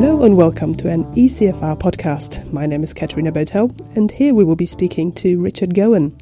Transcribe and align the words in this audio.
Hello 0.00 0.22
and 0.22 0.36
welcome 0.36 0.76
to 0.76 0.88
an 0.88 1.02
ECFR 1.16 1.76
podcast. 1.76 2.52
My 2.52 2.66
name 2.66 2.84
is 2.84 2.94
Katerina 2.94 3.32
Botel, 3.32 3.74
and 3.96 4.12
here 4.12 4.32
we 4.32 4.44
will 4.44 4.54
be 4.54 4.64
speaking 4.64 5.10
to 5.14 5.42
Richard 5.42 5.74
Gowan, 5.74 6.16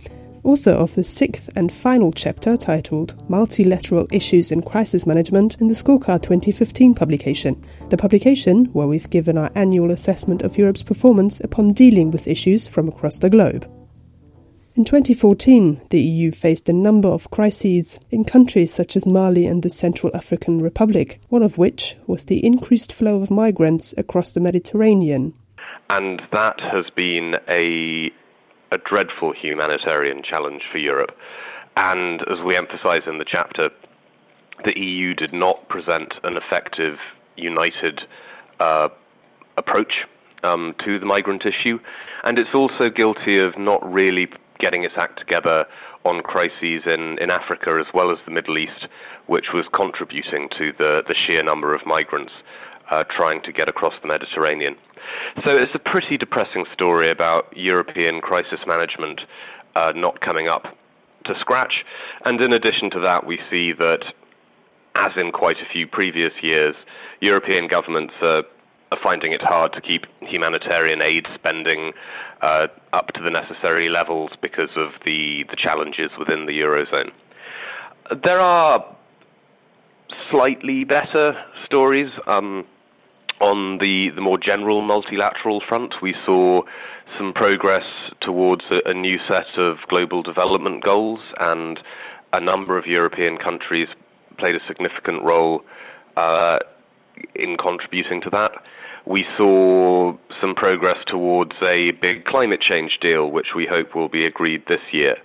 author 0.44 0.70
of 0.70 0.94
the 0.94 1.04
sixth 1.04 1.50
and 1.56 1.70
final 1.70 2.10
chapter 2.10 2.56
titled 2.56 3.22
Multilateral 3.28 4.08
Issues 4.10 4.50
in 4.50 4.62
Crisis 4.62 5.06
Management 5.06 5.60
in 5.60 5.68
the 5.68 5.74
Scorecard 5.74 6.22
2015 6.22 6.94
publication. 6.94 7.62
The 7.90 7.98
publication 7.98 8.64
where 8.72 8.86
we've 8.86 9.10
given 9.10 9.36
our 9.36 9.50
annual 9.54 9.90
assessment 9.90 10.40
of 10.40 10.56
Europe's 10.56 10.82
performance 10.82 11.40
upon 11.40 11.74
dealing 11.74 12.10
with 12.10 12.28
issues 12.28 12.66
from 12.66 12.88
across 12.88 13.18
the 13.18 13.28
globe. 13.28 13.70
In 14.76 14.84
2014, 14.84 15.80
the 15.88 15.98
EU 15.98 16.30
faced 16.30 16.68
a 16.68 16.72
number 16.74 17.08
of 17.08 17.30
crises 17.30 17.98
in 18.10 18.26
countries 18.26 18.74
such 18.74 18.94
as 18.94 19.06
Mali 19.06 19.46
and 19.46 19.62
the 19.62 19.70
Central 19.70 20.14
African 20.14 20.60
Republic, 20.60 21.18
one 21.30 21.42
of 21.42 21.56
which 21.56 21.96
was 22.06 22.26
the 22.26 22.44
increased 22.44 22.92
flow 22.92 23.22
of 23.22 23.30
migrants 23.30 23.94
across 23.96 24.32
the 24.32 24.40
Mediterranean. 24.40 25.32
And 25.88 26.20
that 26.30 26.60
has 26.60 26.84
been 26.94 27.36
a, 27.48 28.10
a 28.70 28.76
dreadful 28.84 29.32
humanitarian 29.32 30.22
challenge 30.22 30.60
for 30.70 30.76
Europe. 30.76 31.16
And 31.78 32.20
as 32.28 32.44
we 32.44 32.54
emphasize 32.54 33.00
in 33.06 33.16
the 33.16 33.24
chapter, 33.26 33.70
the 34.66 34.78
EU 34.78 35.14
did 35.14 35.32
not 35.32 35.70
present 35.70 36.12
an 36.22 36.36
effective, 36.36 36.98
united 37.38 38.02
uh, 38.60 38.90
approach 39.56 40.04
um, 40.44 40.74
to 40.84 40.98
the 40.98 41.06
migrant 41.06 41.44
issue. 41.46 41.78
And 42.24 42.38
it's 42.38 42.54
also 42.54 42.90
guilty 42.90 43.38
of 43.38 43.56
not 43.56 43.80
really 43.90 44.28
getting 44.58 44.84
its 44.84 44.94
act 44.96 45.18
together 45.18 45.66
on 46.04 46.22
crises 46.22 46.82
in, 46.86 47.18
in 47.18 47.30
Africa 47.30 47.76
as 47.80 47.86
well 47.92 48.10
as 48.10 48.18
the 48.24 48.30
Middle 48.30 48.58
East, 48.58 48.86
which 49.26 49.46
was 49.52 49.64
contributing 49.72 50.48
to 50.58 50.72
the, 50.78 51.02
the 51.08 51.14
sheer 51.26 51.42
number 51.42 51.74
of 51.74 51.84
migrants 51.84 52.32
uh, 52.90 53.04
trying 53.16 53.42
to 53.42 53.52
get 53.52 53.68
across 53.68 53.94
the 54.02 54.08
Mediterranean. 54.08 54.76
So 55.44 55.56
it's 55.56 55.74
a 55.74 55.78
pretty 55.78 56.16
depressing 56.16 56.64
story 56.72 57.10
about 57.10 57.52
European 57.56 58.20
crisis 58.20 58.60
management 58.66 59.20
uh, 59.74 59.92
not 59.94 60.20
coming 60.20 60.48
up 60.48 60.76
to 61.24 61.34
scratch. 61.40 61.84
And 62.24 62.40
in 62.42 62.52
addition 62.52 62.90
to 62.90 63.00
that, 63.00 63.26
we 63.26 63.38
see 63.50 63.72
that, 63.72 64.02
as 64.94 65.10
in 65.16 65.32
quite 65.32 65.58
a 65.58 65.72
few 65.72 65.86
previous 65.86 66.32
years, 66.42 66.74
European 67.20 67.66
governments 67.66 68.14
are 68.22 68.44
are 68.92 68.98
finding 69.02 69.32
it 69.32 69.42
hard 69.42 69.72
to 69.72 69.80
keep 69.80 70.04
humanitarian 70.20 71.02
aid 71.02 71.26
spending 71.34 71.92
uh, 72.42 72.66
up 72.92 73.08
to 73.08 73.20
the 73.22 73.30
necessary 73.30 73.88
levels 73.88 74.30
because 74.40 74.70
of 74.76 74.90
the, 75.04 75.44
the 75.50 75.56
challenges 75.56 76.10
within 76.18 76.46
the 76.46 76.52
Eurozone. 76.52 77.10
There 78.24 78.38
are 78.38 78.96
slightly 80.30 80.84
better 80.84 81.32
stories. 81.64 82.10
Um, 82.26 82.64
on 83.40 83.78
the, 83.78 84.10
the 84.14 84.20
more 84.22 84.38
general 84.38 84.80
multilateral 84.80 85.60
front, 85.68 85.94
we 86.00 86.14
saw 86.24 86.62
some 87.18 87.32
progress 87.34 87.84
towards 88.20 88.62
a, 88.70 88.80
a 88.86 88.94
new 88.94 89.18
set 89.28 89.46
of 89.58 89.76
global 89.88 90.22
development 90.22 90.82
goals, 90.82 91.20
and 91.40 91.78
a 92.32 92.40
number 92.40 92.78
of 92.78 92.86
European 92.86 93.36
countries 93.36 93.88
played 94.38 94.54
a 94.54 94.60
significant 94.66 95.22
role 95.22 95.62
uh, 96.16 96.58
in 97.34 97.56
contributing 97.56 98.22
to 98.22 98.30
that 98.30 98.52
we 99.06 99.24
saw 99.38 100.16
some 100.42 100.54
progress 100.54 100.96
towards 101.06 101.52
a 101.64 101.92
big 101.92 102.24
climate 102.24 102.60
change 102.60 102.98
deal, 103.00 103.30
which 103.30 103.48
we 103.54 103.66
hope 103.70 103.94
will 103.94 104.08
be 104.08 104.24
agreed 104.26 104.62
this 104.68 104.80
year. 104.92 105.16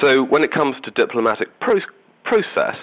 So, 0.00 0.22
when 0.22 0.44
it 0.44 0.52
comes 0.52 0.76
to 0.84 0.90
diplomatic 0.92 1.48
pro- 1.60 1.80
process, 2.24 2.76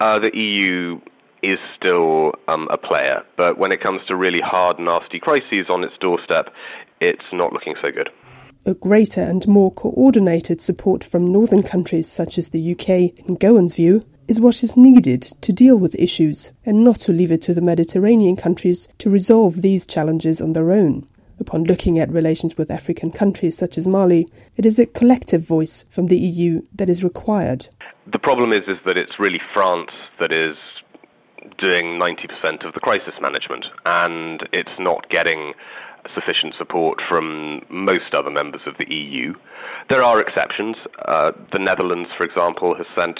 uh, 0.00 0.18
the 0.18 0.30
EU 0.34 1.00
is 1.42 1.58
still 1.76 2.32
um, 2.48 2.68
a 2.70 2.78
player, 2.78 3.22
but 3.36 3.58
when 3.58 3.72
it 3.72 3.82
comes 3.82 4.00
to 4.08 4.16
really 4.16 4.40
hard, 4.42 4.78
nasty 4.78 5.18
crises 5.18 5.66
on 5.68 5.84
its 5.84 5.94
doorstep, 6.00 6.52
it's 7.00 7.24
not 7.32 7.52
looking 7.52 7.74
so 7.82 7.90
good. 7.90 8.10
A 8.66 8.74
greater 8.74 9.22
and 9.22 9.48
more 9.48 9.72
coordinated 9.72 10.60
support 10.60 11.02
from 11.02 11.32
northern 11.32 11.62
countries 11.62 12.08
such 12.10 12.36
as 12.36 12.50
the 12.50 12.72
UK, 12.72 13.18
in 13.26 13.36
Gowan's 13.36 13.74
view, 13.74 14.02
is 14.30 14.40
what 14.40 14.62
is 14.62 14.76
needed 14.76 15.22
to 15.22 15.52
deal 15.52 15.76
with 15.76 15.92
issues 15.96 16.52
and 16.64 16.84
not 16.84 17.00
to 17.00 17.12
leave 17.12 17.32
it 17.32 17.42
to 17.42 17.52
the 17.52 17.60
Mediterranean 17.60 18.36
countries 18.36 18.86
to 18.96 19.10
resolve 19.10 19.60
these 19.60 19.84
challenges 19.84 20.40
on 20.40 20.52
their 20.52 20.70
own. 20.70 21.04
Upon 21.40 21.64
looking 21.64 21.98
at 21.98 22.12
relations 22.12 22.56
with 22.56 22.70
African 22.70 23.10
countries 23.10 23.58
such 23.58 23.76
as 23.76 23.88
Mali, 23.88 24.28
it 24.56 24.64
is 24.64 24.78
a 24.78 24.86
collective 24.86 25.42
voice 25.42 25.84
from 25.90 26.06
the 26.06 26.16
EU 26.16 26.62
that 26.72 26.88
is 26.88 27.02
required. 27.02 27.68
The 28.12 28.20
problem 28.20 28.52
is, 28.52 28.60
is 28.68 28.78
that 28.86 28.96
it's 28.96 29.18
really 29.18 29.40
France 29.52 29.90
that 30.20 30.30
is 30.30 30.56
doing 31.58 31.98
90% 31.98 32.64
of 32.64 32.72
the 32.72 32.80
crisis 32.80 33.14
management, 33.20 33.64
and 33.84 34.48
it's 34.52 34.78
not 34.78 35.08
getting 35.10 35.54
sufficient 36.14 36.54
support 36.56 37.00
from 37.08 37.62
most 37.68 38.14
other 38.14 38.30
members 38.30 38.62
of 38.64 38.74
the 38.78 38.88
EU. 38.94 39.34
There 39.88 40.04
are 40.04 40.20
exceptions. 40.20 40.76
Uh, 41.04 41.32
the 41.52 41.58
Netherlands, 41.58 42.10
for 42.16 42.24
example, 42.24 42.76
has 42.76 42.86
sent 42.96 43.18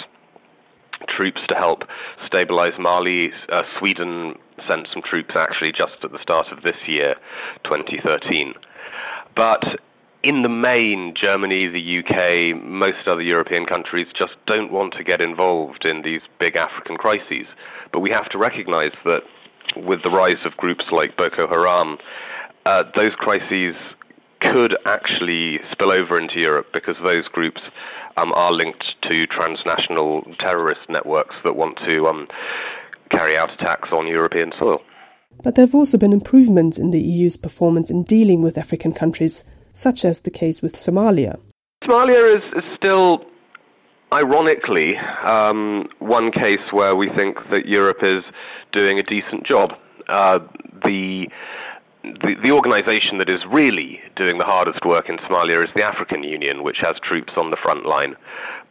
troops 1.07 1.41
to 1.49 1.57
help 1.57 1.83
stabilize 2.25 2.77
Mali. 2.79 3.31
Uh, 3.51 3.63
Sweden 3.79 4.35
sent 4.69 4.87
some 4.93 5.01
troops 5.03 5.33
actually 5.35 5.71
just 5.71 5.95
at 6.03 6.11
the 6.11 6.21
start 6.21 6.47
of 6.51 6.63
this 6.63 6.77
year, 6.87 7.15
2013. 7.65 8.53
But 9.35 9.63
in 10.23 10.43
the 10.43 10.49
main, 10.49 11.13
Germany, 11.19 11.67
the 11.67 11.99
UK, 11.99 12.61
most 12.63 13.07
other 13.07 13.21
European 13.21 13.65
countries 13.65 14.07
just 14.17 14.33
don't 14.45 14.71
want 14.71 14.93
to 14.95 15.03
get 15.03 15.21
involved 15.21 15.85
in 15.85 16.01
these 16.03 16.21
big 16.39 16.57
African 16.57 16.97
crises. 16.97 17.47
But 17.91 18.01
we 18.01 18.09
have 18.11 18.29
to 18.29 18.37
recognize 18.37 18.91
that 19.05 19.23
with 19.75 19.99
the 20.03 20.11
rise 20.11 20.43
of 20.45 20.55
groups 20.57 20.85
like 20.91 21.17
Boko 21.17 21.47
Haram, 21.47 21.97
uh, 22.65 22.83
those 22.95 23.11
crises 23.17 23.75
could 24.41 24.75
actually 24.85 25.59
spill 25.71 25.91
over 25.91 26.17
into 26.19 26.39
Europe 26.39 26.67
because 26.73 26.95
those 27.03 27.27
groups 27.31 27.61
um, 28.17 28.33
are 28.33 28.51
linked 28.51 28.83
to 29.09 29.27
transnational 29.27 30.23
terrorist 30.39 30.81
networks 30.89 31.35
that 31.43 31.55
want 31.55 31.77
to 31.87 32.05
um, 32.05 32.27
carry 33.09 33.37
out 33.37 33.51
attacks 33.53 33.89
on 33.91 34.07
European 34.07 34.51
soil. 34.59 34.81
But 35.43 35.55
there 35.55 35.65
have 35.65 35.75
also 35.75 35.97
been 35.97 36.13
improvements 36.13 36.77
in 36.77 36.91
the 36.91 36.99
EU's 36.99 37.37
performance 37.37 37.89
in 37.89 38.03
dealing 38.03 38.41
with 38.41 38.57
African 38.57 38.93
countries, 38.93 39.43
such 39.73 40.05
as 40.05 40.21
the 40.21 40.31
case 40.31 40.61
with 40.61 40.75
Somalia. 40.75 41.39
Somalia 41.83 42.37
is, 42.37 42.43
is 42.55 42.63
still, 42.75 43.25
ironically, 44.13 44.95
um, 45.23 45.87
one 45.99 46.31
case 46.31 46.61
where 46.71 46.95
we 46.95 47.09
think 47.15 47.37
that 47.49 47.65
Europe 47.65 48.03
is 48.03 48.23
doing 48.71 48.99
a 48.99 49.03
decent 49.03 49.45
job. 49.47 49.73
Uh, 50.07 50.39
the 50.83 51.27
the, 52.03 52.35
the 52.43 52.51
organization 52.51 53.17
that 53.19 53.29
is 53.29 53.41
really 53.51 53.99
doing 54.15 54.37
the 54.37 54.45
hardest 54.45 54.85
work 54.85 55.09
in 55.09 55.17
Somalia 55.17 55.63
is 55.63 55.71
the 55.75 55.83
African 55.83 56.23
Union, 56.23 56.63
which 56.63 56.77
has 56.81 56.93
troops 57.03 57.33
on 57.37 57.51
the 57.51 57.57
front 57.61 57.85
line. 57.85 58.15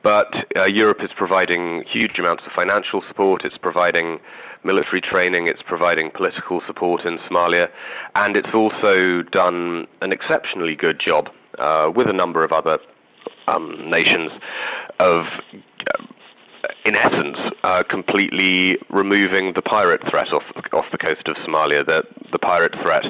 But 0.03 0.33
uh, 0.57 0.65
Europe 0.65 1.03
is 1.03 1.11
providing 1.17 1.83
huge 1.85 2.19
amounts 2.19 2.43
of 2.47 2.53
financial 2.53 3.03
support, 3.07 3.45
it's 3.45 3.59
providing 3.59 4.19
military 4.65 5.01
training, 5.01 5.47
it's 5.47 5.63
providing 5.63 6.11
political 6.11 6.61
support 6.67 7.05
in 7.05 7.19
Somalia, 7.31 7.69
and 8.15 8.37
it's 8.37 8.55
also 8.55 9.23
done 9.23 9.87
an 10.01 10.13
exceptionally 10.13 10.75
good 10.75 11.01
job 11.05 11.29
uh, 11.59 11.91
with 11.95 12.09
a 12.09 12.13
number 12.13 12.45
of 12.45 12.53
other 12.53 12.79
um, 13.49 13.75
nations 13.91 14.33
of 14.99 15.21
in 16.85 16.97
essence, 16.97 17.37
uh, 17.63 17.83
completely 17.83 18.79
removing 18.89 19.53
the 19.55 19.63
pirate 19.63 20.01
threat 20.11 20.33
off 20.33 20.43
off 20.73 20.87
the 20.93 20.99
coast 20.99 21.27
of 21.27 21.37
Somalia. 21.47 21.87
The 21.87 22.05
the 22.33 22.39
pirate 22.39 22.75
threat, 22.83 23.05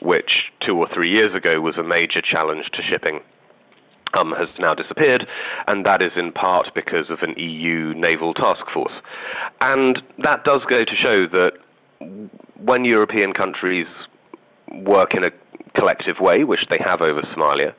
which 0.00 0.50
two 0.64 0.76
or 0.76 0.88
three 0.94 1.10
years 1.10 1.34
ago 1.34 1.60
was 1.60 1.76
a 1.76 1.82
major 1.82 2.20
challenge 2.20 2.66
to 2.74 2.82
shipping. 2.82 3.20
Um, 4.14 4.32
has 4.38 4.48
now 4.58 4.72
disappeared, 4.72 5.28
and 5.66 5.84
that 5.84 6.00
is 6.00 6.12
in 6.16 6.32
part 6.32 6.70
because 6.74 7.10
of 7.10 7.18
an 7.20 7.34
EU 7.38 7.92
naval 7.94 8.32
task 8.32 8.64
force. 8.72 8.94
And 9.60 10.00
that 10.20 10.44
does 10.44 10.60
go 10.66 10.82
to 10.82 10.96
show 10.96 11.28
that 11.28 11.52
when 12.56 12.86
European 12.86 13.34
countries 13.34 13.86
work 14.72 15.12
in 15.14 15.24
a 15.24 15.30
collective 15.76 16.16
way, 16.20 16.42
which 16.44 16.64
they 16.70 16.78
have 16.86 17.02
over 17.02 17.20
Somalia, 17.36 17.74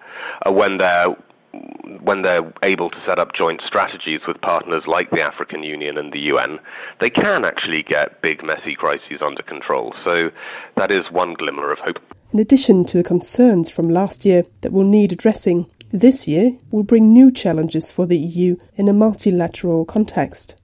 uh, 0.45 0.51
when 0.51 0.77
they're 0.77 1.07
when 2.01 2.21
they're 2.21 2.53
able 2.63 2.89
to 2.89 2.97
set 3.07 3.19
up 3.19 3.33
joint 3.33 3.61
strategies 3.65 4.21
with 4.27 4.39
partners 4.41 4.83
like 4.87 5.09
the 5.11 5.21
African 5.21 5.63
Union 5.63 5.97
and 5.97 6.11
the 6.13 6.31
UN, 6.33 6.59
they 6.99 7.09
can 7.09 7.45
actually 7.45 7.83
get 7.83 8.21
big, 8.21 8.43
messy 8.43 8.75
crises 8.75 9.19
under 9.21 9.41
control. 9.43 9.93
So 10.05 10.29
that 10.75 10.91
is 10.91 11.01
one 11.11 11.33
glimmer 11.33 11.71
of 11.71 11.79
hope. 11.79 11.97
In 12.31 12.39
addition 12.39 12.85
to 12.85 12.97
the 12.97 13.03
concerns 13.03 13.69
from 13.69 13.89
last 13.89 14.25
year 14.25 14.43
that 14.61 14.71
will 14.71 14.83
need 14.83 15.11
addressing, 15.11 15.65
this 15.91 16.27
year 16.27 16.51
will 16.71 16.83
bring 16.83 17.11
new 17.11 17.31
challenges 17.31 17.91
for 17.91 18.05
the 18.05 18.17
EU 18.17 18.55
in 18.75 18.87
a 18.87 18.93
multilateral 18.93 19.85
context. 19.85 20.55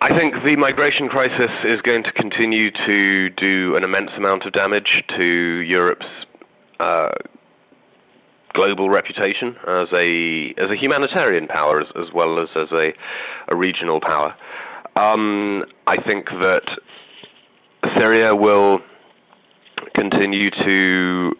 I 0.00 0.16
think 0.16 0.34
the 0.44 0.56
migration 0.56 1.08
crisis 1.08 1.50
is 1.64 1.76
going 1.82 2.02
to 2.02 2.12
continue 2.12 2.70
to 2.88 3.28
do 3.30 3.76
an 3.76 3.84
immense 3.84 4.10
amount 4.16 4.44
of 4.44 4.52
damage 4.52 5.04
to 5.20 5.60
Europe's 5.60 6.06
uh, 6.80 7.10
global 8.54 8.88
reputation 8.90 9.56
as 9.66 9.88
a 9.92 10.54
as 10.58 10.70
a 10.70 10.76
humanitarian 10.76 11.46
power 11.48 11.80
as, 11.82 11.88
as 11.96 12.12
well 12.12 12.38
as 12.40 12.48
as 12.56 12.70
a, 12.78 12.92
a 13.48 13.56
regional 13.56 14.00
power. 14.00 14.34
Um, 14.96 15.64
I 15.86 15.96
think 16.02 16.28
that 16.40 16.64
Syria 17.96 18.34
will 18.34 18.80
continue 19.94 20.50
to 20.50 21.32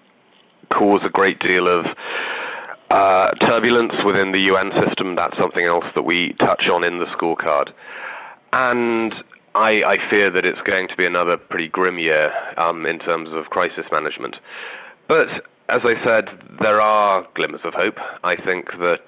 cause 0.71 1.01
a 1.05 1.11
great 1.11 1.39
deal 1.41 1.69
of 1.69 1.87
uh, 2.91 3.31
turbulence 3.47 3.93
within 4.05 4.33
the 4.33 4.41
UN 4.41 4.71
system. 4.83 5.17
That's 5.17 5.37
something 5.39 5.67
else 5.67 5.85
that 5.95 6.05
we 6.05 6.33
touch 6.35 6.69
on 6.69 6.85
in 6.85 6.99
the 6.99 7.07
scorecard. 7.07 7.73
And 8.53 9.13
I, 9.55 9.83
I 9.87 10.11
fear 10.11 10.31
that 10.31 10.45
it's 10.45 10.61
going 10.63 10.89
to 10.89 10.97
be 10.97 11.07
another 11.07 11.37
pretty 11.37 11.69
grim 11.69 11.99
year 11.99 12.33
um, 12.59 12.87
in 12.87 12.99
terms 12.99 13.31
of 13.33 13.47
crisis 13.47 13.85
management. 13.91 14.37
But 15.09 15.29
as 15.69 15.81
I 15.85 15.95
said, 16.05 16.29
there 16.61 16.81
are 16.81 17.27
glimmers 17.35 17.61
of 17.65 17.75
hope. 17.75 17.97
I 18.25 18.37
think 18.37 18.67
that 18.83 19.01